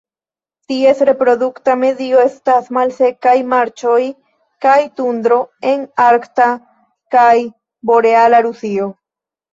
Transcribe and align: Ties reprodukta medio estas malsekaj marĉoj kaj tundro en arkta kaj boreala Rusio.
Ties 0.71 1.01
reprodukta 1.07 1.73
medio 1.81 2.21
estas 2.29 2.71
malsekaj 2.77 3.35
marĉoj 3.51 3.99
kaj 4.67 4.79
tundro 5.01 5.37
en 5.73 5.85
arkta 6.07 6.49
kaj 7.17 7.35
boreala 7.93 8.41
Rusio. 8.49 8.91